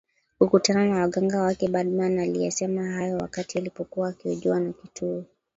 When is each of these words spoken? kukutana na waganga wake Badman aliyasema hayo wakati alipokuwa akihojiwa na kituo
kukutana 0.37 0.85
na 0.89 0.95
waganga 1.01 1.41
wake 1.41 1.67
Badman 1.67 2.19
aliyasema 2.19 2.89
hayo 2.91 3.17
wakati 3.17 3.57
alipokuwa 3.57 4.09
akihojiwa 4.09 4.59
na 4.59 4.73
kituo 4.73 5.25